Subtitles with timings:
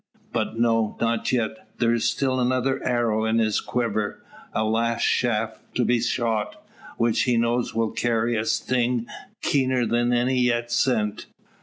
[0.33, 1.77] But no not yet.
[1.77, 6.59] There is still another arrow in his quiver a last shaft to be shot
[6.97, 9.05] which he knows will carry a sting
[9.43, 11.27] keener than any yet sent.